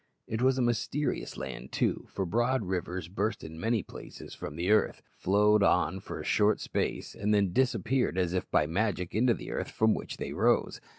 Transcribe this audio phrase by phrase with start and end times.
[0.25, 4.71] It was a mysterious land, too; for broad rivers burst in many places from the
[4.71, 9.35] earth, flowed on for a short space, and then disappeared as if by magic into
[9.35, 10.81] the earth from which they rose.